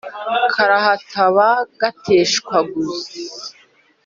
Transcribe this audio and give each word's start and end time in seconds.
karahatamba 0.53 1.47
gateshaguzwa, 1.79 2.95